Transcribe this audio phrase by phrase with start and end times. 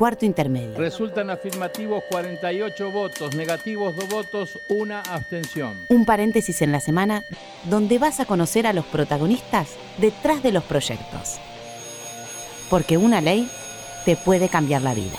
[0.00, 0.78] cuarto intermedio.
[0.78, 5.76] Resultan afirmativos 48 votos, negativos 2 votos, una abstención.
[5.90, 7.22] Un paréntesis en la semana
[7.64, 11.38] donde vas a conocer a los protagonistas detrás de los proyectos.
[12.70, 13.50] Porque una ley
[14.06, 15.18] te puede cambiar la vida.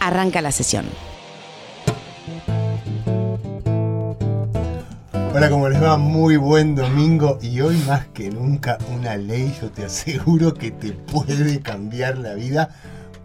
[0.00, 0.84] Arranca la sesión.
[5.32, 5.96] Hola, ¿cómo les va?
[5.98, 10.90] Muy buen domingo y hoy más que nunca una ley, yo te aseguro que te
[10.90, 12.70] puede cambiar la vida.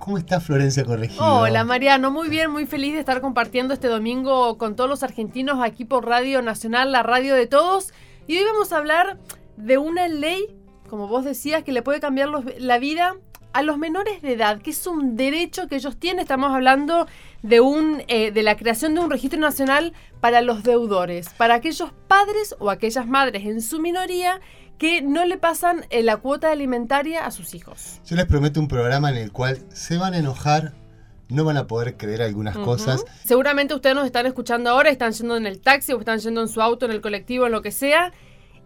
[0.04, 1.24] ¿Cómo está Florencia Corregido?
[1.24, 5.60] Hola Mariano, muy bien, muy feliz de estar compartiendo este domingo con todos los argentinos
[5.62, 7.94] aquí por Radio Nacional, la radio de todos.
[8.28, 9.18] Y hoy vamos a hablar
[9.56, 10.46] de una ley,
[10.90, 13.16] como vos decías, que le puede cambiar la vida
[13.54, 16.22] a los menores de edad, que es un derecho que ellos tienen.
[16.22, 17.08] Estamos hablando
[17.44, 21.92] de, un, eh, de la creación de un registro nacional para los deudores, para aquellos
[22.08, 24.42] padres o aquellas madres en su minoría
[24.78, 28.02] que no le pasan eh, la cuota alimentaria a sus hijos.
[28.06, 30.74] Yo les prometo un programa en el cual se van a enojar,
[31.30, 33.06] no van a poder creer algunas cosas.
[33.24, 36.48] Seguramente ustedes nos están escuchando ahora, están yendo en el taxi o están yendo en
[36.48, 38.12] su auto, en el colectivo, en lo que sea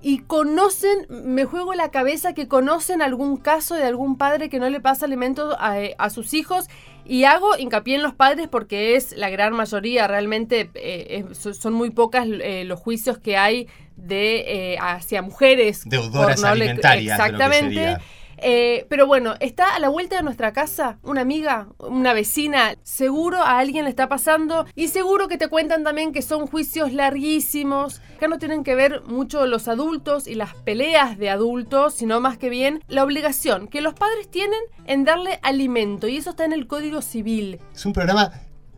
[0.02, 4.70] y conocen, me juego la cabeza que conocen algún caso de algún padre que no
[4.70, 6.68] le pasa alimentos a, eh, sus hijos
[7.04, 11.90] y hago hincapié en los padres porque es la gran mayoría, realmente eh, son muy
[11.90, 15.82] pocas eh, los juicios que hay de hacia mujeres.
[15.86, 17.20] Deudoras alimentarias.
[17.20, 17.98] Exactamente.
[18.38, 23.38] Eh, pero bueno, está a la vuelta de nuestra casa una amiga, una vecina, seguro
[23.38, 28.02] a alguien le está pasando y seguro que te cuentan también que son juicios larguísimos.
[28.16, 32.38] Acá no tienen que ver mucho los adultos y las peleas de adultos, sino más
[32.38, 36.54] que bien la obligación que los padres tienen en darle alimento y eso está en
[36.54, 37.60] el Código Civil.
[37.74, 38.32] Es un programa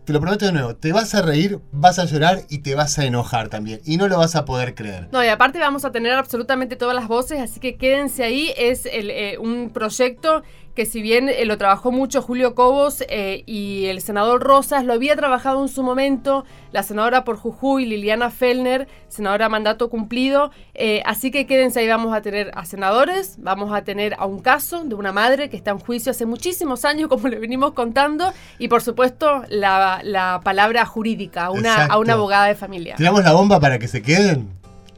[0.10, 2.98] te lo prometo de nuevo, te vas a reír, vas a llorar y te vas
[2.98, 3.80] a enojar también.
[3.86, 5.08] Y no lo vas a poder creer.
[5.12, 8.52] No, y aparte vamos a tener absolutamente todas las voces, así que quédense ahí.
[8.58, 10.42] Es eh, un proyecto
[10.76, 14.94] que si bien eh, lo trabajó mucho Julio Cobos eh, y el senador Rosas, lo
[14.94, 20.52] había trabajado en su momento la senadora por Jujuy, Liliana Fellner, senadora mandato cumplido.
[20.74, 24.40] Eh, así que quédense ahí, vamos a tener a senadores, vamos a tener a un
[24.40, 28.32] caso de una madre que está en juicio hace muchísimos años, como le venimos contando,
[28.58, 32.96] y por supuesto la, palabra jurídica, a una, a una abogada de familia.
[32.96, 34.50] ¿Tiramos la bomba para que se queden?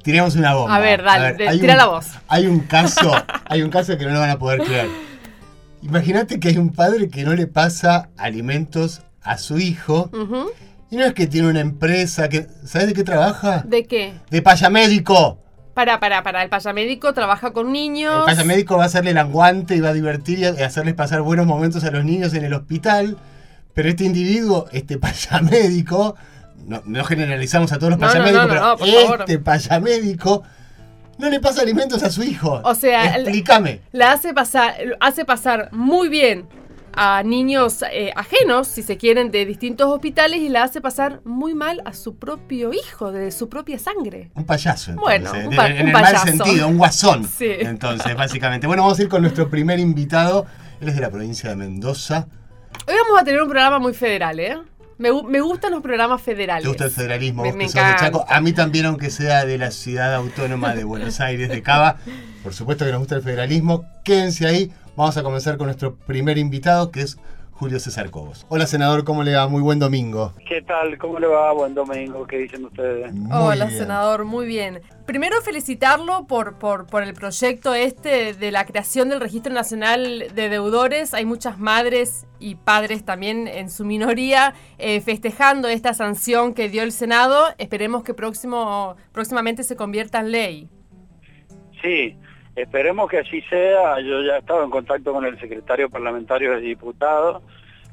[0.03, 0.75] Tiremos una bomba.
[0.75, 2.07] A ver, dale, tira la voz.
[2.27, 3.11] Hay un caso,
[3.45, 5.10] hay un caso que no lo van a poder creer.
[5.81, 10.09] Imagínate que hay un padre que no le pasa alimentos a su hijo.
[10.89, 12.47] Y no es que tiene una empresa que.
[12.65, 13.63] ¿Sabes de qué trabaja?
[13.65, 14.13] ¿De qué?
[14.29, 15.39] De payamédico.
[15.73, 16.43] Para, para, para.
[16.43, 18.27] El payamédico trabaja con niños.
[18.27, 21.45] El payamédico va a hacerle el aguante y va a divertir y hacerles pasar buenos
[21.45, 23.17] momentos a los niños en el hospital.
[23.73, 26.15] Pero este individuo, este payamédico,
[26.67, 28.47] no, no generalizamos a todos los payamédicos,
[28.79, 30.43] pero este payamédico
[31.21, 32.61] no le pasa alimentos a su hijo.
[32.63, 33.81] O sea, explícame.
[33.91, 36.47] La hace pasar, hace pasar muy bien
[36.93, 41.53] a niños eh, ajenos, si se quieren, de distintos hospitales y la hace pasar muy
[41.53, 44.31] mal a su propio hijo, de su propia sangre.
[44.33, 45.31] Un payaso, entonces.
[45.31, 47.25] Bueno, un en, el mal sentido, un guasón.
[47.25, 47.51] Sí.
[47.59, 48.67] Entonces, básicamente.
[48.67, 50.45] Bueno, vamos a ir con nuestro primer invitado.
[50.81, 52.27] Él es de la provincia de Mendoza.
[52.87, 54.57] Hoy vamos a tener un programa muy federal, ¿eh?
[55.01, 56.61] Me, gustan los programas federales.
[56.61, 57.43] ¿Te gusta el federalismo?
[57.43, 58.23] Me, Chaco?
[58.29, 61.97] A mí también, aunque sea de la ciudad autónoma de Buenos Aires, de Cava.
[62.43, 63.85] Por supuesto que nos gusta el federalismo.
[64.03, 64.71] Quédense ahí.
[64.95, 67.17] Vamos a comenzar con nuestro primer invitado, que es
[67.61, 68.47] Julio César Cobos.
[68.49, 69.47] Hola, senador, ¿cómo le va?
[69.47, 70.33] Muy buen domingo.
[70.49, 70.97] ¿Qué tal?
[70.97, 71.53] ¿Cómo le va?
[71.53, 73.13] Buen domingo, ¿qué dicen ustedes?
[73.31, 74.81] Hola, senador, muy bien.
[75.05, 80.49] Primero felicitarlo por, por, por el proyecto este de la creación del Registro Nacional de
[80.49, 81.13] Deudores.
[81.13, 86.81] Hay muchas madres y padres también en su minoría eh, festejando esta sanción que dio
[86.81, 87.45] el Senado.
[87.59, 90.69] Esperemos que próximo, próximamente se convierta en ley.
[91.83, 92.17] Sí,
[92.55, 93.99] Esperemos que así sea.
[94.01, 97.41] Yo ya he estado en contacto con el secretario parlamentario de diputados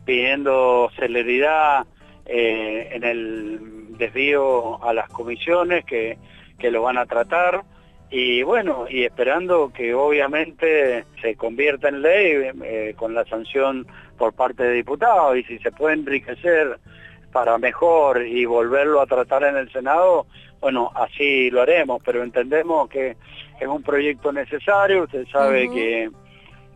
[0.04, 1.84] pidiendo celeridad
[2.24, 6.16] eh, en el desvío a las comisiones que,
[6.70, 7.62] lo van a tratar
[8.10, 13.86] y bueno, y esperando que obviamente se convierta en ley eh, con la sanción
[14.16, 16.78] por parte de diputados y si se puede enriquecer
[17.32, 20.26] para mejor y volverlo a tratar en el Senado,
[20.60, 23.16] bueno, así lo haremos, pero entendemos que
[23.60, 26.10] es un proyecto necesario, usted sabe que,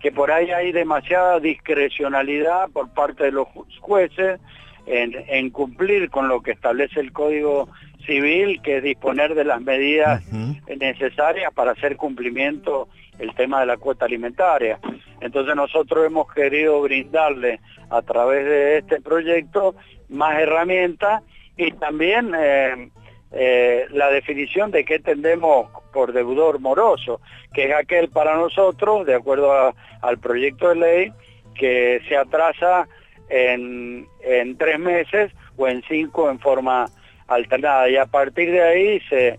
[0.00, 3.49] que por ahí hay demasiada discrecionalidad por parte de los
[3.81, 4.40] jueces
[4.87, 7.69] en, cumplir con lo que establece el Código
[8.06, 10.22] Civil, que es disponer de las medidas
[10.66, 12.88] necesarias para hacer cumplimiento
[13.19, 14.81] el tema de la cuota alimentaria.
[15.20, 17.60] Entonces nosotros hemos querido brindarle
[17.90, 19.76] a través de este proyecto
[20.12, 21.23] más herramientas
[21.56, 22.91] y también eh,
[23.32, 27.20] eh, la definición de qué entendemos por deudor moroso,
[27.53, 31.12] que es aquel para nosotros, de acuerdo al proyecto de ley,
[31.55, 32.88] que se atrasa
[33.29, 36.87] en, en tres meses o en cinco en forma
[37.26, 37.88] alternada.
[37.88, 39.38] Y a partir de ahí se,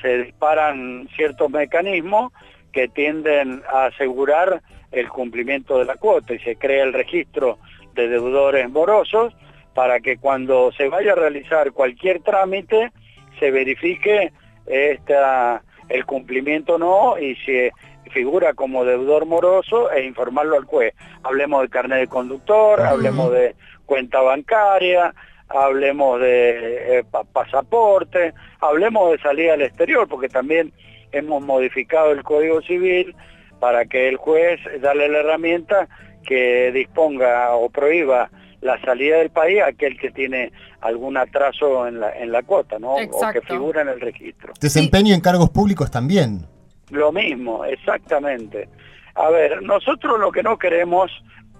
[0.00, 2.32] se disparan ciertos mecanismos
[2.72, 4.62] que tienden a asegurar
[4.92, 7.58] el cumplimiento de la cuota y se crea el registro
[7.94, 9.34] de deudores morosos
[9.74, 12.92] para que cuando se vaya a realizar cualquier trámite
[13.38, 14.32] se verifique
[14.66, 17.70] esta, el cumplimiento o no y si
[18.10, 20.94] figura como deudor moroso e informarlo al juez.
[21.24, 23.56] Hablemos de carnet de conductor, hablemos de
[23.86, 25.12] cuenta bancaria,
[25.48, 30.72] hablemos de eh, pasaporte, hablemos de salida al exterior, porque también
[31.12, 33.14] hemos modificado el Código Civil
[33.58, 35.88] para que el juez darle la herramienta
[36.24, 38.30] que disponga o prohíba
[38.64, 40.50] la salida del país a aquel que tiene
[40.80, 42.94] algún atraso en la, en la cuota, ¿no?
[42.94, 44.54] O que figura en el registro.
[44.58, 46.46] Desempeño en cargos públicos también.
[46.90, 48.70] Lo mismo, exactamente.
[49.14, 51.10] A ver, nosotros lo que no queremos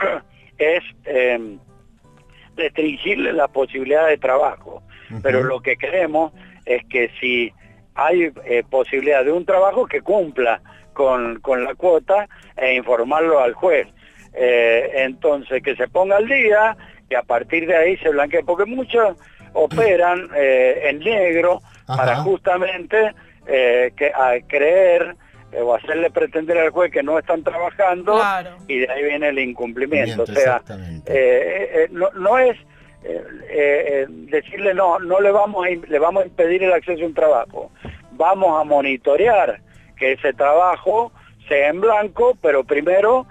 [0.59, 1.59] es eh,
[2.57, 4.83] restringirle la posibilidad de trabajo,
[5.23, 6.33] pero lo que queremos
[6.65, 7.53] es que si
[7.95, 10.63] hay eh, posibilidad de un trabajo que cumpla
[10.95, 13.89] con, con, la cuota e informarlo al juez.
[14.33, 16.77] Eh, entonces, que se ponga al día
[17.15, 19.17] y a partir de ahí se blanquee, porque muchos
[19.53, 23.15] operan en negro para justamente
[23.47, 25.17] que, a creer
[25.55, 28.21] eh, o hacerle pretender al juez que no están trabajando
[28.67, 30.25] y de ahí viene el incumplimiento.
[30.25, 30.61] o sea,
[31.07, 32.57] eh, eh, no, no, es
[34.31, 37.71] decirle no, no le vamos, a, le vamos a impedir el acceso a un trabajo.
[38.13, 39.61] Vamos a monitorear
[39.97, 41.13] que ese trabajo
[41.47, 43.27] sea en blanco, pero primero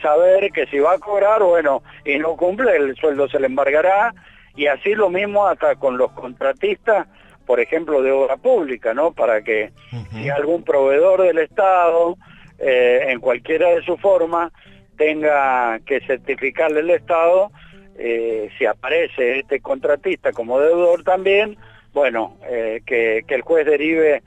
[0.00, 4.14] saber que si va a cobrar, bueno, y no cumple, el sueldo se le embargará,
[4.54, 7.06] y así lo mismo hasta con los contratistas
[7.46, 9.12] por ejemplo, de obra pública, ¿no?
[9.12, 9.72] Para que
[10.12, 12.16] si algún proveedor del Estado,
[12.58, 14.52] eh, en cualquiera de sus formas,
[14.96, 17.50] tenga que certificarle el Estado,
[17.98, 21.56] eh, si aparece este contratista como deudor también,
[21.92, 24.22] bueno, eh, que, el juez derive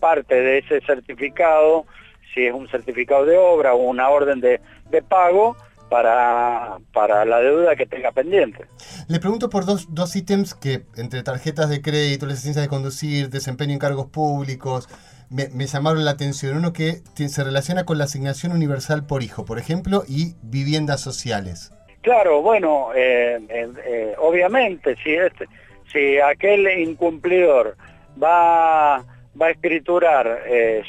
[0.00, 1.86] parte de ese certificado,
[2.34, 5.56] si es un certificado de obra o una orden de, de pago,
[5.88, 8.66] para, para la deuda que tenga pendiente.
[9.08, 13.72] Le pregunto por dos, dos ítems que entre tarjetas de crédito, licencias de conducir, desempeño
[13.72, 14.88] en cargos públicos,
[15.30, 16.56] me, llamaron la atención.
[16.56, 21.72] Uno que se relaciona con la asignación universal por hijo, por ejemplo, y viviendas sociales.
[22.02, 25.46] Claro, bueno, eh, eh, eh, obviamente, si, este,
[25.92, 27.76] si aquel incumplidor
[28.22, 29.04] va,
[29.40, 30.42] va a escriturar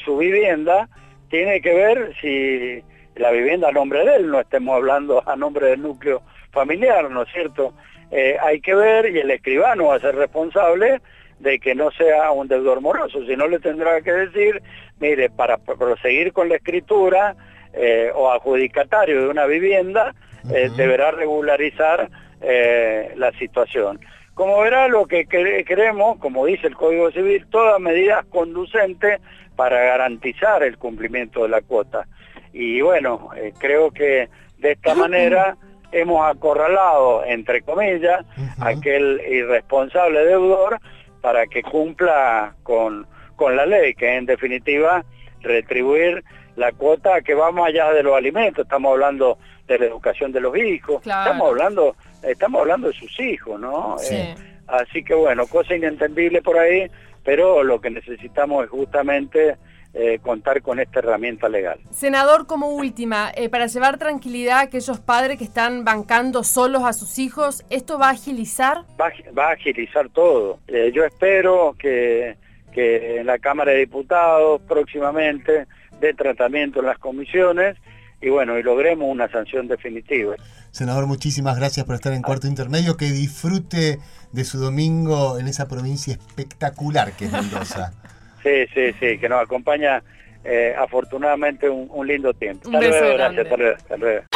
[0.04, 0.88] su vivienda,
[1.28, 2.82] tiene que ver si
[3.16, 6.22] la vivienda a nombre de él, no estemos hablando a nombre del núcleo
[6.52, 7.74] familiar, ¿no es cierto?
[8.10, 11.00] Eh, hay que ver y el escribano va a ser responsable
[11.40, 14.62] de que no sea un deudor moroso, si no le tendrá que decir,
[14.98, 17.36] mire, para proseguir con la escritura
[17.74, 20.14] eh, o adjudicatario de una vivienda,
[20.52, 22.08] eh, deberá regularizar
[22.40, 23.98] la situación.
[24.34, 29.20] Como verá, lo que queremos, como dice el Código Civil, todas medidas conducentes
[29.58, 32.06] para garantizar el cumplimiento de la cuota.
[32.52, 34.28] Y bueno, eh, creo que
[34.58, 35.56] de esta manera
[35.90, 38.24] hemos acorralado, entre comillas,
[38.60, 40.78] aquel irresponsable deudor
[41.20, 45.04] para que cumpla con, con la ley, que en definitiva
[45.40, 46.22] retribuir
[46.54, 50.40] la cuota que va más allá de los alimentos, estamos hablando de la educación de
[50.40, 53.96] los hijos, estamos hablando estamos hablando de sus hijos, ¿no?
[54.08, 54.36] Eh,
[54.68, 56.88] así que bueno, cosa inentendible por ahí,
[57.28, 59.58] pero lo que necesitamos es justamente
[59.92, 61.78] eh, contar con esta herramienta legal.
[61.90, 66.94] Senador, como última, eh, para llevar tranquilidad a aquellos padres que están bancando solos a
[66.94, 68.78] sus hijos, ¿esto va a agilizar?
[68.98, 69.12] Va,
[69.44, 70.60] a agilizar todo.
[70.68, 72.38] Eh, yo espero que,
[72.72, 75.66] que en la Cámara de Diputados próximamente
[76.00, 77.76] dé tratamiento en las comisiones
[78.20, 80.34] y bueno, y logremos una sanción definitiva.
[80.70, 82.96] Senador, muchísimas gracias por estar en Cuarto Intermedio.
[82.96, 83.98] Que disfrute
[84.32, 87.92] de su domingo en esa provincia espectacular que es Mendoza.
[88.40, 90.00] Sí, sí, sí, que nos acompaña
[90.44, 92.68] eh, afortunadamente un, lindo tiempo.
[92.68, 93.46] Hasta luego, gracias,
[93.76, 94.26] hasta luego,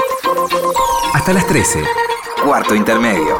[1.14, 1.84] hasta las 13,
[2.44, 3.38] cuarto intermedio.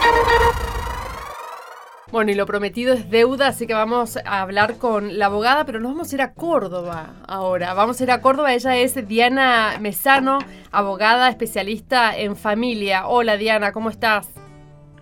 [2.13, 5.81] Bueno, y lo prometido es deuda, así que vamos a hablar con la abogada, pero
[5.81, 7.73] nos vamos a ir a Córdoba ahora.
[7.73, 10.41] Vamos a ir a Córdoba, ella es Diana Mesano,
[10.71, 13.07] abogada especialista en familia.
[13.07, 14.31] Hola Diana, ¿cómo estás?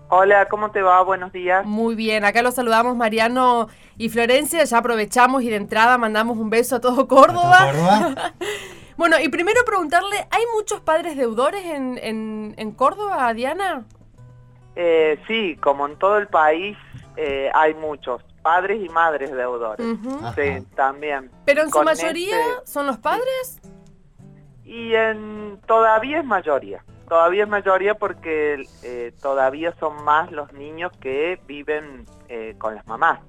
[0.08, 1.02] Hola, ¿cómo te va?
[1.02, 1.66] Buenos días.
[1.66, 3.66] Muy bien, acá los saludamos Mariano
[3.98, 7.72] y Florencia, ya aprovechamos y de entrada mandamos un beso a todo Córdoba.
[8.96, 13.84] bueno, y primero preguntarle, ¿hay muchos padres deudores en, en, Córdoba, Diana?
[14.76, 16.76] Eh, sí, como en todo el país
[17.22, 19.86] eh, hay muchos padres y madres deudores.
[20.34, 21.30] Sí, también.
[21.44, 23.60] ¿Pero en su mayoría este son los padres?
[24.64, 26.82] Y en todavía es mayoría.
[27.06, 32.86] todavía es mayoría porque eh, todavía son más los niños que viven eh, con las
[32.86, 33.20] mamás.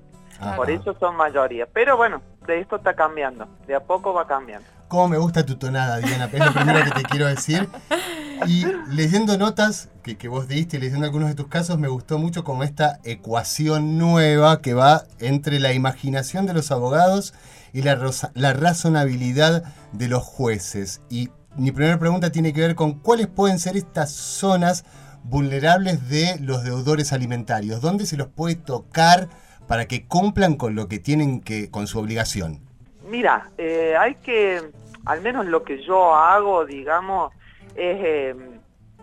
[0.56, 1.66] Por eso son mayoría.
[1.66, 3.46] Pero bueno, de esto está cambiando.
[3.68, 4.68] De a poco va cambiando.
[4.88, 6.30] Cómo me gusta tu tonada, Diana.
[6.32, 7.68] Es lo primero que te quiero decir.
[8.48, 12.18] Y leyendo notas que, que, vos diste y leyendo algunos de tus casos, me gustó
[12.18, 17.34] mucho como esta ecuación nueva que va entre la imaginación de los abogados
[17.74, 18.00] y la,
[18.34, 21.02] la razonabilidad de los jueces.
[21.10, 24.86] Y mi primera pregunta tiene que ver con cuáles pueden ser estas zonas
[25.24, 27.82] vulnerables de los deudores alimentarios.
[27.82, 29.30] ¿Dónde se los puede tocar
[29.68, 32.60] para que cumplan con lo que tienen que, con su obligación?
[33.08, 34.62] Mira, eh, hay que,
[35.06, 37.34] al menos lo que yo hago, digamos,
[37.76, 38.36] eh,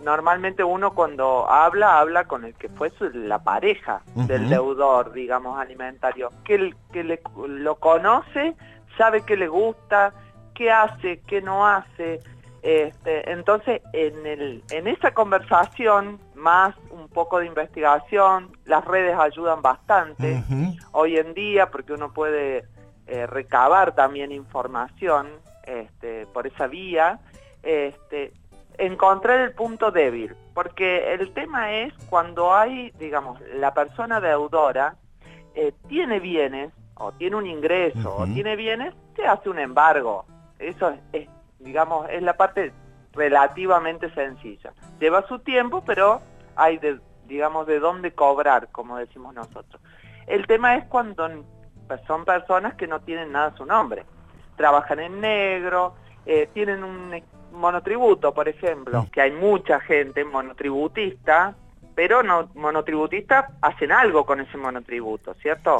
[0.03, 6.31] normalmente uno cuando habla, habla con el que fue la pareja del deudor, digamos, alimentario,
[6.45, 8.55] que, que le, lo conoce,
[8.97, 10.13] sabe qué le gusta,
[10.55, 12.21] qué hace, qué no hace.
[12.63, 19.63] Este, entonces, en, el, en esa conversación, más un poco de investigación, las redes ayudan
[19.63, 20.43] bastante
[20.93, 22.65] hoy en día porque uno puede
[23.07, 25.29] eh, recabar también información
[25.65, 27.21] este, por esa vía.
[27.63, 28.33] Este,
[28.79, 34.97] encontrar el punto débil, porque el tema es cuando hay, digamos, la persona deudora
[35.55, 40.25] eh, tiene bienes, o tiene un ingreso, o tiene bienes, se hace un embargo.
[40.59, 42.73] Eso es, digamos, es la parte
[43.13, 44.73] relativamente sencilla.
[45.01, 46.21] Lleva su tiempo, pero
[46.57, 49.81] hay, de, digamos, de dónde cobrar, como decimos nosotros.
[50.27, 51.29] El tema es cuando
[52.07, 54.05] son personas que no tienen nada a su nombre.
[54.57, 55.95] Trabajan en negro,
[56.27, 57.15] eh, tienen un
[57.59, 61.55] monotributo, por ejemplo, que hay mucha gente monotributista,
[61.95, 65.79] pero no monotributistas hacen algo con ese monotributo, ¿cierto?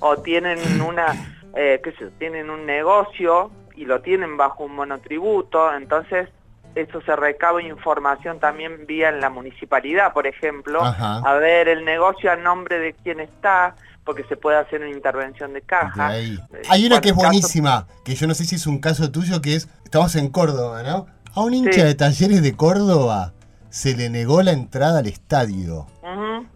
[0.00, 1.14] O, tienen una,
[1.54, 6.30] eh, qué sé, tienen un negocio y lo tienen bajo un monotributo, entonces
[6.74, 12.30] eso se recaba información también vía en la municipalidad, por ejemplo, a ver el negocio
[12.30, 13.74] a nombre de quién está,
[14.06, 16.18] porque se puede hacer una intervención de caja.
[16.18, 16.38] Eh,
[16.70, 19.56] Hay una que es buenísima, que yo no sé si es un caso tuyo, que
[19.56, 21.06] es, estamos en Córdoba, ¿no?
[21.34, 23.34] A un hincha de talleres de Córdoba
[23.68, 25.86] se le negó la entrada al estadio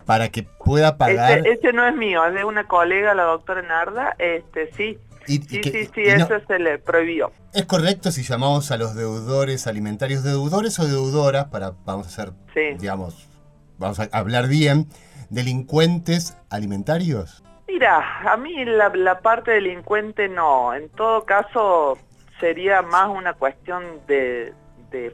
[0.07, 1.47] para que pueda pagar.
[1.47, 4.99] Ese, no es mío, es de una colega, la doctora Narda, este sí.
[5.26, 7.33] sí, sí, sí, eso se le prohibió.
[7.52, 12.33] ¿Es correcto si llamamos a los deudores alimentarios deudores o deudoras para, vamos a hacer,
[12.78, 13.28] digamos,
[13.76, 14.87] vamos a hablar bien,
[15.30, 17.42] delincuentes alimentarios?
[17.66, 20.75] Mira, a mí la, parte delincuente no.
[20.75, 21.96] En todo caso
[22.40, 24.52] sería más una cuestión de,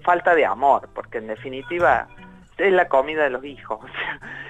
[0.02, 2.08] falta de amor, porque en definitiva
[2.56, 3.80] es la comida de los hijos.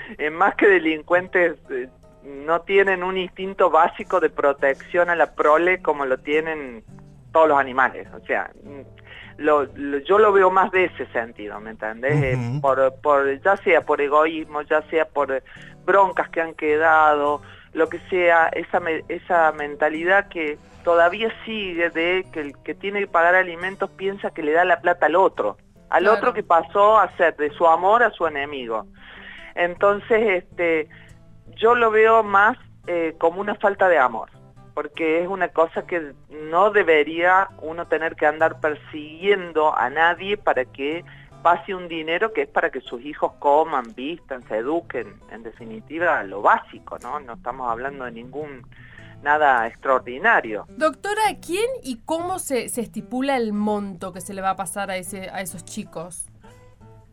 [0.08, 1.88] O sea, más que delincuentes eh,
[2.22, 6.84] no tienen un instinto básico de protección a la prole como lo tienen
[7.32, 8.06] todos los animales.
[8.14, 8.52] O sea,
[9.38, 12.14] yo lo veo más de ese sentido, ¿me entendés?
[12.14, 15.42] Eh, por, por, ya sea por egoísmo, ya sea por
[15.84, 22.40] broncas que han quedado, lo que sea, esa, esa mentalidad que todavía sigue de que
[22.40, 25.58] el que tiene que pagar alimentos piensa que le da la plata al otro,
[25.90, 28.86] al otro que pasó a ser de su amor a su enemigo.
[29.54, 30.88] Entonces, este,
[31.56, 34.30] yo lo veo más eh, como una falta de amor
[34.76, 40.66] porque es una cosa que no debería uno tener que andar persiguiendo a nadie para
[40.66, 41.02] que
[41.42, 46.22] pase un dinero que es para que sus hijos coman, vistan, se eduquen, en definitiva
[46.24, 47.18] lo básico, ¿no?
[47.20, 48.66] No estamos hablando de ningún
[49.22, 50.66] nada extraordinario.
[50.68, 54.90] Doctora, ¿quién y cómo se, se estipula el monto que se le va a pasar
[54.90, 56.26] a, ese, a esos chicos?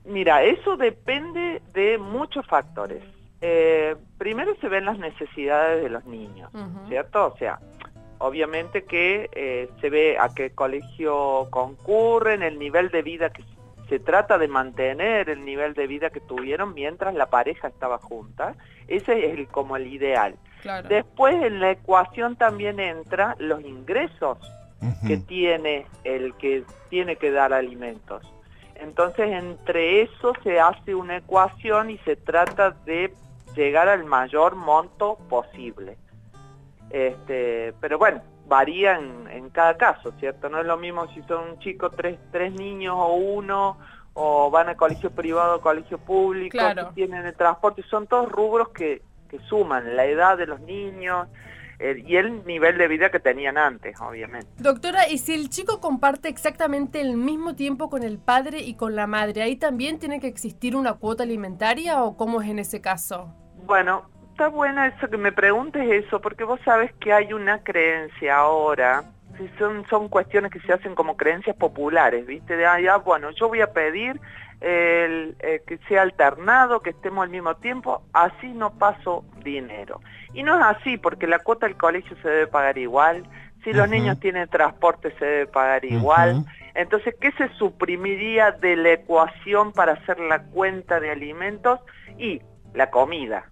[0.04, 3.02] Mira, eso depende de muchos factores.
[3.46, 6.50] Eh, primero se ven las necesidades de los niños,
[6.88, 7.26] ¿cierto?
[7.26, 7.60] O sea,
[8.20, 13.44] obviamente que eh, se ve a qué colegio concurren, el nivel de vida que
[13.90, 18.56] se trata de mantener, el nivel de vida que tuvieron mientras la pareja estaba junta.
[18.88, 20.36] Ese es el, como el ideal.
[20.88, 24.38] Después en la ecuación también entra los ingresos
[25.06, 28.24] que tiene el que tiene que dar alimentos.
[28.76, 33.14] Entonces entre eso se hace una ecuación y se trata de
[33.56, 35.98] llegar al mayor monto posible.
[36.90, 40.50] Este, pero bueno, varía en, cada caso, ¿cierto?
[40.50, 43.78] No es lo mismo si son un chico, tres, tres niños o uno,
[44.14, 48.70] o van a colegio privado o colegio público, si tienen el transporte, son todos rubros
[48.70, 51.28] que, que suman, la edad de los niños,
[51.80, 54.48] y el nivel de vida que tenían antes, obviamente.
[54.58, 58.96] Doctora, ¿y si el chico comparte exactamente el mismo tiempo con el padre y con
[58.96, 62.80] la madre, ahí también tiene que existir una cuota alimentaria o cómo es en ese
[62.80, 63.34] caso?
[63.66, 68.38] Bueno, está buena eso que me preguntes eso, porque vos sabes que hay una creencia
[68.38, 69.04] ahora,
[69.58, 72.56] son, son cuestiones que se hacen como creencias populares, ¿viste?
[72.56, 74.20] De, ah, ya, bueno, yo voy a pedir
[74.62, 80.02] el, eh, que sea alternado, que estemos al mismo tiempo, así no paso dinero.
[80.34, 83.24] Y no es así, porque la cuota del colegio se debe pagar igual,
[83.64, 86.44] si los niños tienen transporte se debe pagar igual.
[86.76, 91.80] Entonces, ¿qué se suprimiría de la ecuación para hacer la cuenta de alimentos?
[92.18, 92.42] Y
[92.74, 93.46] la comida,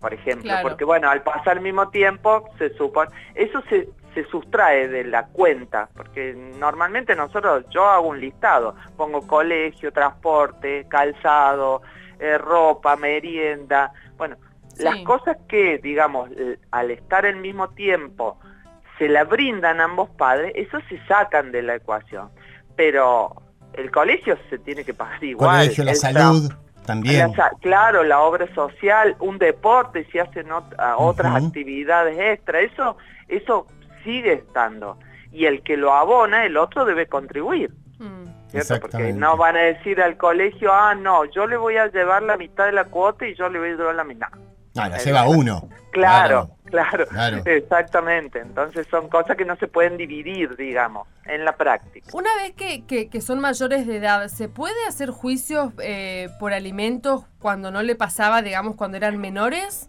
[0.00, 4.88] por ejemplo, porque bueno, al pasar el mismo tiempo, se supone, eso se, se sustrae
[4.88, 11.82] de la cuenta, porque normalmente nosotros, yo hago un listado, pongo colegio, transporte, calzado,
[12.20, 14.36] eh, ropa, merienda, bueno,
[14.78, 16.30] las cosas que, digamos,
[16.70, 18.38] al estar al mismo tiempo,
[18.98, 22.30] se la brindan ambos padres, eso se sacan de la ecuación.
[22.76, 23.34] Pero
[23.72, 25.66] el colegio se tiene que pagar igual.
[25.66, 26.52] Colegio, la salud
[26.88, 27.34] también.
[27.60, 30.46] claro, la obra social, un deporte, si hacen
[30.96, 32.96] otras actividades extra, eso,
[33.28, 33.66] eso
[34.04, 34.98] sigue estando.
[35.30, 37.70] Y el que lo abona, el otro debe contribuir.
[37.98, 38.24] Mm.
[38.80, 42.38] Porque no van a decir al colegio, ah, no, yo le voy a llevar la
[42.38, 44.28] mitad de la cuota y yo le voy a llevar la mitad.
[44.74, 45.68] No, la lleva uno.
[45.92, 47.06] Claro, claro,
[47.44, 48.40] exactamente.
[48.40, 52.08] Entonces son cosas que no se pueden dividir, digamos, en la práctica.
[52.12, 57.24] Una vez que, que, son mayores de edad, ¿se puede hacer juicios eh, por alimentos
[57.38, 59.88] cuando no le pasaba, digamos, cuando eran menores?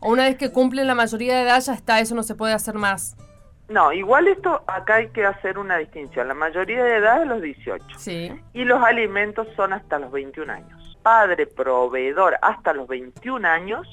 [0.00, 2.54] ¿O una vez que cumplen la mayoría de edad ya está, eso no se puede
[2.54, 3.16] hacer más?
[3.68, 6.26] No, igual esto acá hay que hacer una distinción.
[6.26, 7.84] La mayoría de edad es los 18.
[7.98, 8.32] Sí.
[8.52, 13.86] Y los alimentos son hasta los 21 años padre proveedor hasta los 21 años,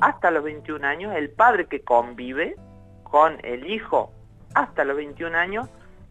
[0.00, 2.56] hasta los 21 años, el padre que convive
[3.02, 4.12] con el hijo
[4.54, 5.68] hasta los 21 años,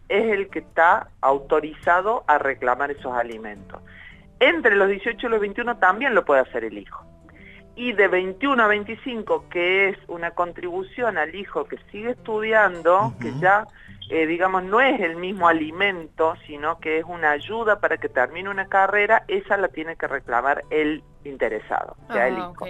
[0.09, 3.81] es el que está autorizado a reclamar esos alimentos.
[4.39, 7.05] Entre los 18 y los 21 también lo puede hacer el hijo.
[7.75, 13.31] Y de 21 a 25, que es una contribución al hijo que sigue estudiando, que
[13.39, 13.65] ya
[14.13, 18.47] eh, digamos, no es el mismo alimento, sino que es una ayuda para que termine
[18.47, 22.67] una carrera, esa la tiene que reclamar el interesado, sea el hijo.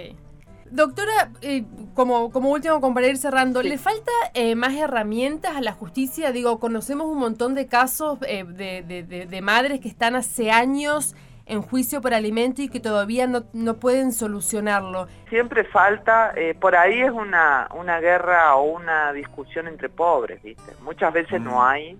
[0.70, 5.72] Doctora, eh, como, como último, para ir cerrando, ¿le falta eh, más herramientas a la
[5.72, 6.32] justicia?
[6.32, 11.14] Digo, conocemos un montón de casos de, de, de, madres que están hace años
[11.46, 15.08] en juicio por alimento y que todavía no, no pueden solucionarlo.
[15.28, 20.72] Siempre falta, eh, por ahí es una, una guerra o una discusión entre pobres, ¿viste?
[20.82, 21.60] Muchas veces no mm.
[21.60, 21.98] hay.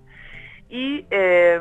[0.70, 1.60] Y eh,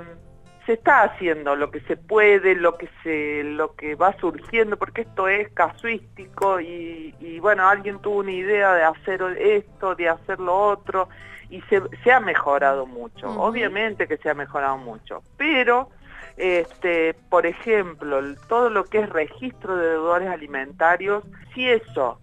[0.66, 5.02] se está haciendo lo que se puede, lo que, se, lo que va surgiendo, porque
[5.02, 10.40] esto es casuístico y, y bueno, alguien tuvo una idea de hacer esto, de hacer
[10.40, 11.10] lo otro,
[11.50, 13.28] y se, se ha mejorado mucho.
[13.28, 15.90] Obviamente que se ha mejorado mucho, pero
[16.38, 22.20] este, por ejemplo, todo lo que es registro de deudores alimentarios, si eso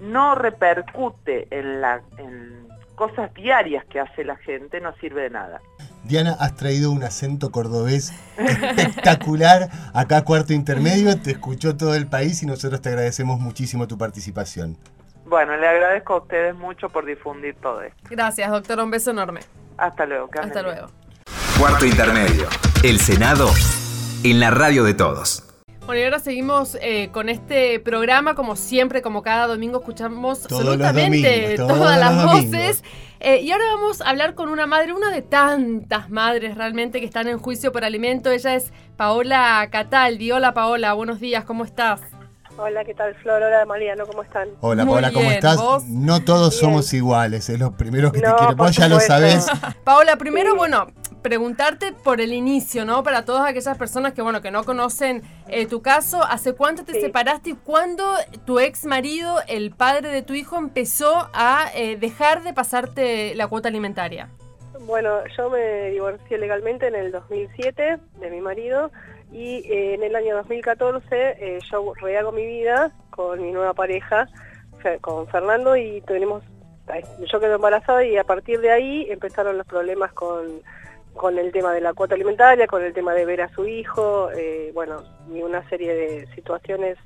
[0.00, 5.60] no repercute en, la, en cosas diarias que hace la gente, no sirve de nada.
[6.04, 12.06] Diana, has traído un acento cordobés espectacular acá a Cuarto Intermedio, te escuchó todo el
[12.06, 14.78] país y nosotros te agradecemos muchísimo tu participación.
[15.26, 18.02] Bueno, le agradezco a ustedes mucho por difundir todo esto.
[18.10, 19.40] Gracias, doctor, un beso enorme.
[19.76, 20.28] Hasta luego.
[20.38, 20.88] Hasta luego.
[21.70, 22.48] Cuarto Intermedio.
[22.82, 23.48] El Senado
[24.24, 25.44] en la radio de todos.
[25.86, 31.54] Bueno, y ahora seguimos eh, con este programa, como siempre, como cada domingo escuchamos absolutamente
[31.56, 32.82] todas las voces.
[33.20, 37.06] Eh, y ahora vamos a hablar con una madre, una de tantas madres realmente que
[37.06, 38.32] están en juicio por alimento.
[38.32, 40.32] Ella es Paola Cataldi.
[40.32, 42.00] Hola Paola, buenos días, ¿cómo estás?
[42.58, 43.40] Hola, ¿qué tal Flor?
[43.40, 44.48] Hola Mariano, ¿cómo están?
[44.60, 45.60] Hola Paola, ¿cómo estás?
[45.86, 48.56] No todos somos iguales, es lo primero que te quiero.
[48.56, 49.46] Vos ya lo sabés.
[49.84, 50.88] Paola, primero, bueno,
[51.22, 53.02] preguntarte por el inicio, ¿no?
[53.02, 57.00] Para todas aquellas personas que, bueno, que no conocen eh, tu caso, ¿hace cuánto te
[57.00, 58.04] separaste y cuándo
[58.44, 63.48] tu ex marido, el padre de tu hijo, empezó a eh, dejar de pasarte la
[63.48, 64.28] cuota alimentaria?
[64.80, 68.90] Bueno, yo me divorcié legalmente en el 2007 de mi marido
[69.30, 74.28] y eh, en el año 2014 yo rehago mi vida con mi nueva pareja,
[75.02, 76.42] con Fernando, y tenemos
[77.30, 80.62] yo quedo embarazada y a partir de ahí empezaron los problemas con
[81.14, 84.30] con el tema de la cuota alimentaria, con el tema de ver a su hijo,
[84.32, 86.96] eh, bueno, y una serie de situaciones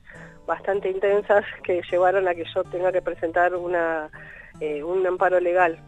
[0.47, 4.11] bastante intensas que llevaron a que yo tenga que presentar una,
[4.61, 5.79] eh, un amparo legal.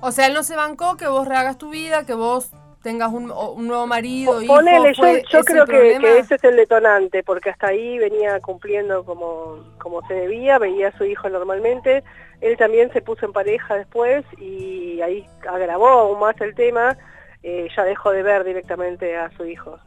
[0.00, 3.26] O sea, él no se bancó que vos rehagas tu vida, que vos tengas un,
[3.26, 7.68] nuevo marido, hijo, Ponele, yo, yo creo que, que, ese es el detonante, porque hasta
[7.68, 12.04] ahí venía cumpliendo como, como se debía, veía a su hijo normalmente,
[12.40, 16.96] él también se puso en pareja después y ahí agravó aún más el tema,
[17.42, 19.78] eh, ya dejó de ver directamente a su hijo.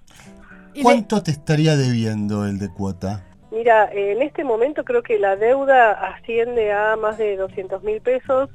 [0.81, 3.25] ¿Cuánto te estaría debiendo el de cuota?
[3.51, 8.49] Mira, en este momento creo que la deuda asciende a más de 200 mil pesos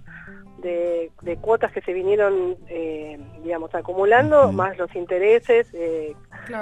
[0.58, 5.68] de, cuotas que se vinieron, eh, digamos, acumulando, más los intereses.
[5.74, 6.14] Eh,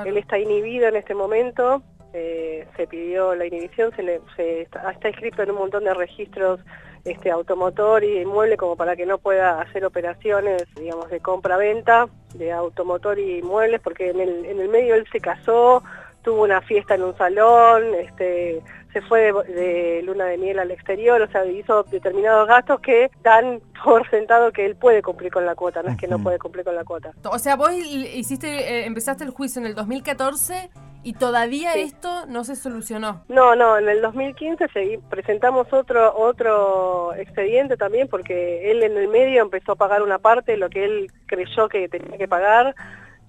[0.04, 5.08] él está inhibido en este momento, eh, se pidió la inhibición, se, le, está, está,
[5.08, 6.60] inscrito en un montón de registros
[7.04, 12.52] este automotor y inmueble como para que no pueda hacer operaciones, digamos, de compra-venta de
[12.52, 15.82] automotor y inmuebles, porque en el, en el medio él se casó,
[16.24, 21.20] tuvo una fiesta en un salón, este, se fue de, luna de miel al exterior,
[21.20, 25.54] o sea, hizo determinados gastos que dan por sentado que él puede cumplir con la
[25.54, 27.12] cuota, no es que no puede cumplir con la cuota.
[27.30, 30.70] O sea, vos hiciste, eh, empezaste el juicio en el 2014
[31.02, 33.24] y todavía esto no se solucionó.
[33.28, 34.66] No, no, en el 2015
[35.10, 40.52] presentamos otro otro expediente también porque él en el medio empezó a pagar una parte
[40.52, 42.74] de lo que él creyó que tenía que pagar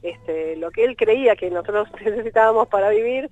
[0.06, 3.30] este, lo que él creía que nosotros necesitábamos para vivir.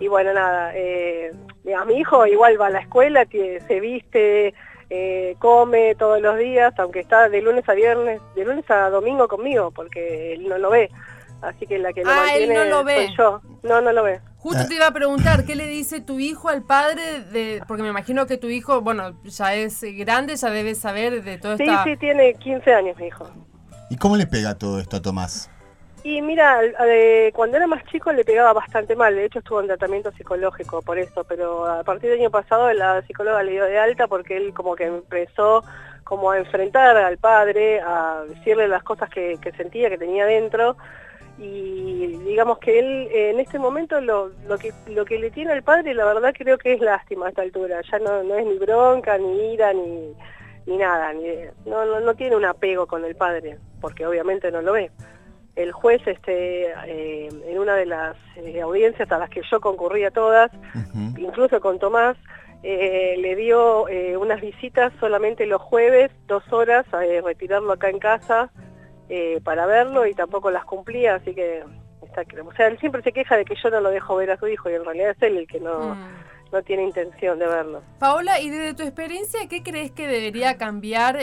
[0.00, 1.32] Y bueno, nada, eh,
[1.78, 4.54] a mi hijo igual va a la escuela, se viste,
[4.90, 9.28] eh, come todos los días, aunque está de lunes a viernes, de lunes a domingo
[9.28, 10.90] conmigo, porque él no lo ve.
[11.42, 13.08] Así que la que lo ah, mantiene él no lo ve.
[13.16, 13.40] yo.
[13.62, 14.20] No, no lo ve.
[14.38, 17.20] Justo te iba a preguntar, ¿qué le dice tu hijo al padre?
[17.32, 21.38] de Porque me imagino que tu hijo, bueno, ya es grande, ya debe saber de
[21.38, 21.64] todo esto.
[21.64, 23.28] Sí, sí, tiene 15 años mi hijo.
[23.90, 25.50] ¿Y cómo le pega todo esto a Tomás?
[26.08, 26.60] Y mira,
[27.32, 31.00] cuando era más chico le pegaba bastante mal, de hecho estuvo en tratamiento psicológico por
[31.00, 34.54] eso, pero a partir del año pasado la psicóloga le dio de alta porque él
[34.54, 35.64] como que empezó
[36.04, 40.76] como a enfrentar al padre, a decirle las cosas que, sentía, que tenía dentro,
[41.38, 46.32] y digamos que él en este momento lo, que, le tiene al padre la verdad
[46.38, 50.14] creo que es lástima a esta altura, ya no, es ni bronca, ni ira, ni,
[50.66, 51.12] ni nada,
[51.64, 54.92] no, no tiene un apego con el padre, porque obviamente no lo ve
[55.56, 60.10] el juez este, eh, en una de las eh, audiencias a las que yo concurría
[60.10, 60.50] todas,
[61.16, 62.16] incluso con Tomás,
[62.62, 63.86] eh, le dio
[64.18, 68.50] unas visitas solamente los jueves, dos horas, a retirarlo acá en casa
[69.44, 71.62] para verlo y tampoco las cumplía, así que
[72.02, 74.36] está, o sea, él siempre se queja de que yo no lo dejo ver a
[74.36, 75.94] su hijo y en realidad es él el que no...
[75.94, 76.08] Mm.
[76.52, 77.82] no tiene intención de verlo.
[77.98, 81.18] Paola, y desde tu experiencia, ¿qué crees que debería cambiar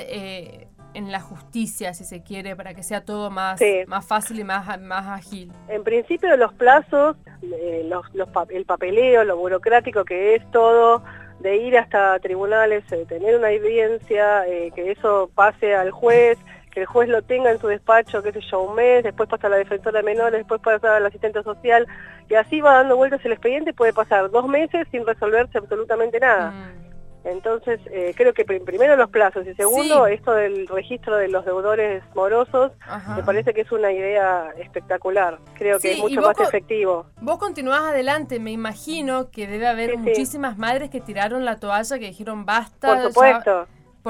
[0.94, 4.80] en la justicia, si se quiere, para que sea todo más, más fácil y más,
[4.82, 5.52] más ágil?
[5.68, 8.06] En principio los plazos, eh, los,
[8.50, 11.04] el papeleo, lo burocrático que es todo,
[11.40, 16.38] de ir hasta tribunales, de tener una evidencia, eh, que eso pase al juez,
[16.72, 19.48] que el juez lo tenga en su despacho, qué sé yo, un mes, después pasa
[19.48, 21.88] a la defensora de menores, después pasa al asistente social,
[22.30, 26.52] y así va dando vueltas el expediente, puede pasar dos meses sin resolverse absolutamente nada.
[26.52, 26.83] Mm.
[27.24, 32.04] Entonces, eh, creo que primero los plazos y segundo, esto del registro de los deudores
[32.16, 32.72] morosos,
[33.16, 35.40] me parece que es una idea espectacular.
[35.54, 37.06] Creo que es mucho más efectivo.
[37.22, 42.08] Vos continuás adelante, me imagino que debe haber muchísimas madres que tiraron la toalla, que
[42.08, 42.88] dijeron basta.
[42.88, 43.68] Por supuesto.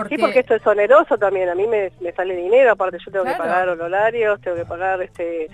[0.09, 3.35] Sí, porque esto es oneroso también, a mí me, sale dinero, aparte yo tengo que
[3.35, 5.49] pagar honorarios, tengo que pagar este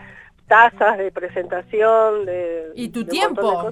[0.47, 2.71] tasas de presentación, de...
[2.73, 3.71] Y tu tiempo.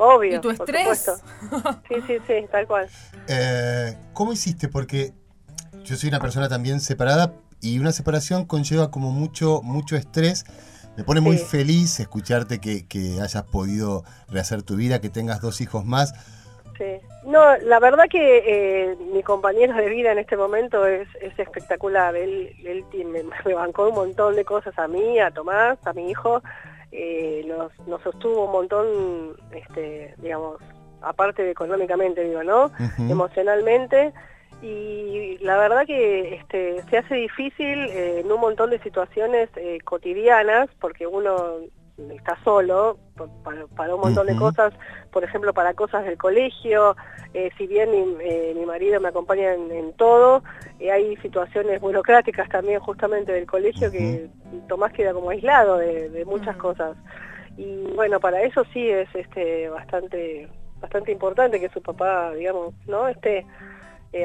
[0.00, 0.36] Obvio.
[0.36, 1.10] ¿Y tu estrés?
[1.88, 2.88] sí, sí, sí, tal cual.
[3.28, 4.66] Eh, ¿Cómo hiciste?
[4.66, 5.12] Porque
[5.84, 10.46] yo soy una persona también separada y una separación conlleva como mucho, mucho estrés.
[10.96, 15.84] Me pone muy feliz escucharte que, hayas podido rehacer tu vida, que tengas dos hijos
[15.84, 16.14] más.
[16.78, 16.98] Sí.
[17.26, 22.16] No, la verdad que eh, mi compañero de vida en este momento es, espectacular.
[22.16, 26.10] Él, él me, me bancó un montón de cosas a mí, a Tomás, a mi
[26.10, 26.42] hijo
[26.92, 28.86] eh, nos, sostuvo un montón,
[29.52, 30.58] este, digamos,
[31.02, 32.70] aparte de económicamente, digo, ¿no?
[32.98, 34.12] Emocionalmente.
[34.62, 39.78] Y la verdad que este, se hace difícil eh, en un montón de situaciones eh,
[39.84, 41.32] cotidianas, porque uno
[42.10, 42.98] está solo
[43.76, 44.72] para, un montón de cosas,
[45.10, 46.96] por ejemplo, para cosas del colegio,
[47.34, 50.42] eh, si bien mi, eh, mi, marido me acompaña en, todo,
[50.78, 54.28] eh, hay situaciones burocráticas también justamente del colegio que
[54.68, 56.96] Tomás queda como aislado de, muchas cosas.
[57.56, 60.48] Y bueno, para eso sí es este bastante
[60.80, 63.46] bastante importante que su papá, digamos, no esté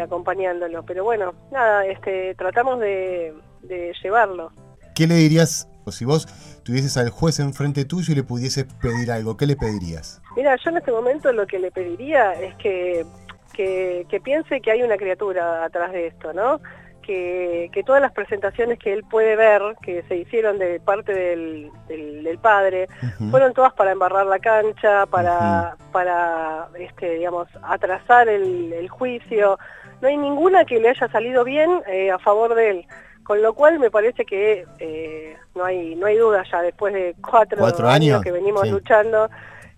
[0.01, 0.83] acompañándolo.
[0.83, 3.33] Pero bueno, nada, este tratamos de,
[3.63, 4.51] de llevarlo.
[4.95, 6.27] ¿Qué le dirías si vos
[6.63, 10.21] tuvieses al juez enfrente tuyo y le pudieses pedir algo, ¿qué le pedirías?
[10.35, 13.05] Mira, yo en este momento lo que le pediría es que,
[13.53, 16.59] que, piense que hay una criatura atrás de esto, ¿no?
[17.01, 21.71] Que, que, todas las presentaciones que él puede ver, que se hicieron de parte del,
[21.87, 22.87] del, padre,
[23.29, 29.59] fueron todas para embarrar la cancha, para, para este, digamos, atrasar el, el, juicio.
[30.01, 32.87] No hay ninguna que le haya salido bien eh, a favor de él.
[33.25, 37.15] Con lo cual me parece que eh, no hay no hay duda ya después de
[37.19, 38.21] cuatro, años?
[38.21, 39.31] que venimos luchando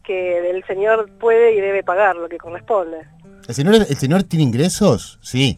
[0.04, 2.98] que el señor puede y debe pagar lo que corresponde.
[3.48, 5.18] ¿El señor, ¿El señor tiene ingresos?
[5.22, 5.58] Sí.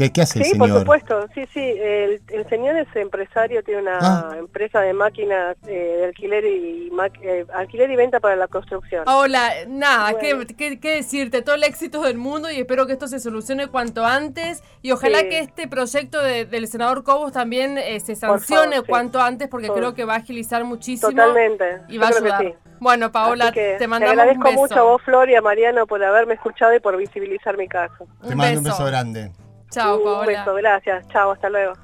[0.00, 0.68] ¿Qué, qué hace sí, el señor?
[0.70, 1.60] por supuesto, sí, sí.
[1.60, 4.34] El, el señor es empresario, tiene una Ah.
[4.38, 9.04] empresa de máquinas eh, de alquiler y ma- eh, alquiler y venta para la construcción.
[9.06, 10.44] Hola, nada, Bueno.
[10.48, 11.42] ¿qué, qué, qué decirte?
[11.42, 14.62] Todo el éxito del mundo y espero que esto se solucione cuanto antes.
[14.80, 15.28] Y ojalá Sí.
[15.28, 18.88] que este proyecto de- del senador Cobos también eh, se sancione favor, sí.
[18.90, 21.10] cuanto antes porque Por- creo que va a agilizar muchísimo.
[21.10, 21.82] Totalmente.
[21.88, 22.40] Y va a Yo ayudar.
[22.42, 22.54] sí.
[22.78, 24.60] Bueno, Paola, que te mandamos agradezco un beso.
[24.62, 28.06] mucho a vos, Flor, y a Mariano por haberme escuchado y por visibilizar mi caso.
[28.26, 29.30] Te mando un beso grande.
[29.70, 30.26] Chao, un Paola.
[30.26, 31.08] beso, gracias.
[31.08, 31.74] Chao, hasta luego.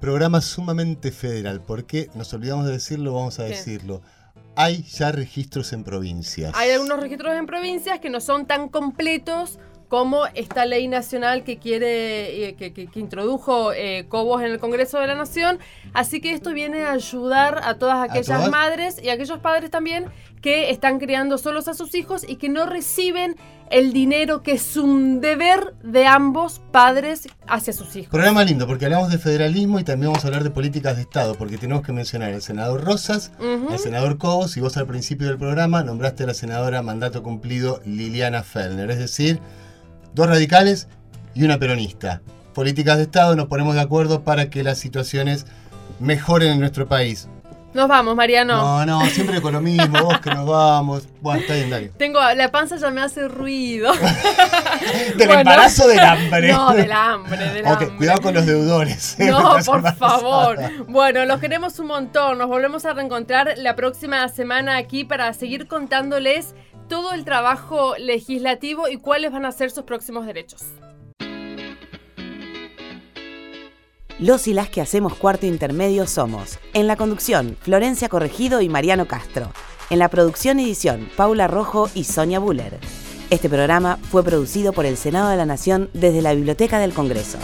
[0.00, 1.60] Programa sumamente federal.
[1.60, 2.08] ¿Por qué?
[2.14, 3.50] Nos olvidamos de decirlo, vamos a ¿Qué?
[3.50, 4.00] decirlo.
[4.56, 6.52] Hay ya registros en provincias.
[6.56, 11.58] Hay algunos registros en provincias que no son tan completos como esta ley nacional que
[11.58, 15.58] quiere, eh, que, que- que introdujo eh, Cobos en el Congreso de la Nación.
[15.92, 18.50] Así que esto viene a ayudar a todas aquellas todas?
[18.50, 20.06] madres y a aquellos padres también
[20.40, 23.36] que están criando solos a sus hijos y que no reciben
[23.70, 28.10] el dinero que es un deber de ambos padres hacia sus hijos.
[28.10, 31.34] Programa lindo, porque hablamos de federalismo y también vamos a hablar de políticas de Estado,
[31.36, 33.70] porque tenemos que mencionar al senador Rosas, Ujú.
[33.70, 37.80] al senador Cobos, y vos al principio del programa nombraste a la senadora mandato cumplido
[37.84, 39.38] Liliana Fellner, es decir,
[40.14, 40.88] dos radicales
[41.34, 42.22] y una peronista.
[42.54, 45.46] Políticas de Estado, nos ponemos de acuerdo para que las situaciones
[46.00, 47.28] mejoren en nuestro país.
[47.72, 48.56] Nos vamos, Mariano.
[48.56, 51.06] No, no, siempre con lo mismo, vos que nos vamos.
[51.20, 51.88] Bueno, está bien, dale.
[51.96, 53.92] Tengo, la panza ya me hace ruido.
[55.16, 55.40] Del Bueno.
[55.40, 56.52] embarazo del hambre.
[56.52, 57.88] No, del hambre, del hambre.
[57.96, 59.18] cuidado con los deudores.
[59.20, 59.26] ¿eh?
[59.30, 59.92] No, por embarazada.
[59.92, 60.58] favor.
[60.88, 62.38] Bueno, los queremos un montón.
[62.38, 66.54] Nos volvemos a reencontrar la próxima semana aquí para seguir contándoles
[66.88, 70.64] todo el trabajo legislativo y cuáles van a ser sus próximos derechos.
[74.20, 79.08] Los y las que hacemos cuarto intermedio somos, en la conducción, Florencia Corregido y Mariano
[79.08, 79.50] Castro.
[79.88, 82.78] En la producción y edición, Paula Rojo y Sonia Buller.
[83.30, 87.38] Este programa fue producido por el Senado de la Nación desde la Biblioteca del Congreso.